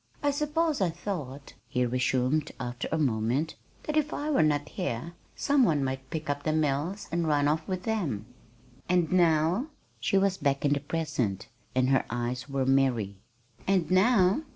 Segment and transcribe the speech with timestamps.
[0.23, 5.13] "I suppose I thought," he resumed after a moment, "that if I were not here
[5.35, 8.25] some one might pick up the mills and run off with them."
[8.89, 9.67] "And now?"
[9.99, 13.17] She was back in the present, and her eyes were merry.
[13.67, 14.41] "And now?